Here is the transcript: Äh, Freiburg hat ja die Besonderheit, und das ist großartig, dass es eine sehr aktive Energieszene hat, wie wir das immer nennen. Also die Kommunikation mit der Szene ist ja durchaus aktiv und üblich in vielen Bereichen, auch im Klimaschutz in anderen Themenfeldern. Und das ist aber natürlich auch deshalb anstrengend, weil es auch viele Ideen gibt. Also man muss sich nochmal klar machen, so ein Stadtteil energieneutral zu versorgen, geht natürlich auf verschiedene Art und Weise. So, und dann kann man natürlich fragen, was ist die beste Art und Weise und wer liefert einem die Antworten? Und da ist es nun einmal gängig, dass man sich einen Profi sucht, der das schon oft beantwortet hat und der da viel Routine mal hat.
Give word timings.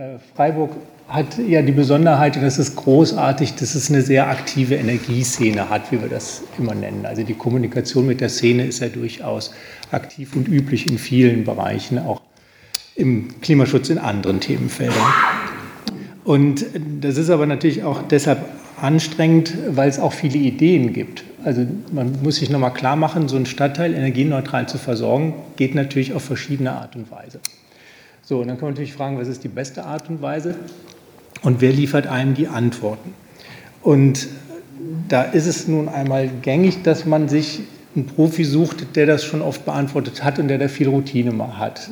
Äh, 0.00 0.18
Freiburg 0.34 0.70
hat 1.08 1.38
ja 1.38 1.60
die 1.60 1.72
Besonderheit, 1.72 2.36
und 2.36 2.42
das 2.42 2.58
ist 2.58 2.74
großartig, 2.76 3.56
dass 3.56 3.74
es 3.74 3.90
eine 3.90 4.00
sehr 4.00 4.28
aktive 4.28 4.76
Energieszene 4.76 5.68
hat, 5.68 5.92
wie 5.92 6.00
wir 6.00 6.08
das 6.08 6.42
immer 6.56 6.74
nennen. 6.74 7.04
Also 7.04 7.22
die 7.22 7.34
Kommunikation 7.34 8.06
mit 8.06 8.22
der 8.22 8.30
Szene 8.30 8.64
ist 8.64 8.80
ja 8.80 8.88
durchaus 8.88 9.52
aktiv 9.90 10.34
und 10.36 10.48
üblich 10.48 10.90
in 10.90 10.96
vielen 10.96 11.44
Bereichen, 11.44 11.98
auch 11.98 12.22
im 12.94 13.40
Klimaschutz 13.42 13.90
in 13.90 13.98
anderen 13.98 14.40
Themenfeldern. 14.40 14.96
Und 16.24 16.64
das 17.00 17.18
ist 17.18 17.28
aber 17.28 17.44
natürlich 17.44 17.82
auch 17.82 18.02
deshalb 18.02 18.38
anstrengend, 18.80 19.52
weil 19.68 19.90
es 19.90 19.98
auch 19.98 20.14
viele 20.14 20.38
Ideen 20.38 20.94
gibt. 20.94 21.24
Also 21.44 21.66
man 21.92 22.22
muss 22.22 22.36
sich 22.36 22.48
nochmal 22.48 22.72
klar 22.72 22.96
machen, 22.96 23.28
so 23.28 23.36
ein 23.36 23.46
Stadtteil 23.46 23.94
energieneutral 23.94 24.66
zu 24.66 24.78
versorgen, 24.78 25.34
geht 25.56 25.74
natürlich 25.74 26.14
auf 26.14 26.22
verschiedene 26.22 26.72
Art 26.72 26.96
und 26.96 27.10
Weise. 27.10 27.40
So, 28.30 28.38
und 28.38 28.46
dann 28.46 28.58
kann 28.58 28.66
man 28.66 28.74
natürlich 28.74 28.92
fragen, 28.92 29.18
was 29.18 29.26
ist 29.26 29.42
die 29.42 29.48
beste 29.48 29.84
Art 29.84 30.08
und 30.08 30.22
Weise 30.22 30.54
und 31.42 31.60
wer 31.60 31.72
liefert 31.72 32.06
einem 32.06 32.34
die 32.34 32.46
Antworten? 32.46 33.12
Und 33.82 34.28
da 35.08 35.22
ist 35.22 35.46
es 35.46 35.66
nun 35.66 35.88
einmal 35.88 36.30
gängig, 36.40 36.84
dass 36.84 37.04
man 37.04 37.28
sich 37.28 37.62
einen 37.96 38.06
Profi 38.06 38.44
sucht, 38.44 38.94
der 38.94 39.06
das 39.06 39.24
schon 39.24 39.42
oft 39.42 39.64
beantwortet 39.64 40.22
hat 40.22 40.38
und 40.38 40.46
der 40.46 40.58
da 40.58 40.68
viel 40.68 40.86
Routine 40.86 41.32
mal 41.32 41.58
hat. 41.58 41.90